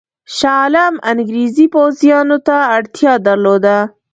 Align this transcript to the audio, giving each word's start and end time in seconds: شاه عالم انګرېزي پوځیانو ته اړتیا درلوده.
شاه 0.37 0.55
عالم 0.61 0.95
انګرېزي 1.11 1.65
پوځیانو 1.75 2.37
ته 2.47 2.57
اړتیا 2.75 3.13
درلوده. 3.27 3.77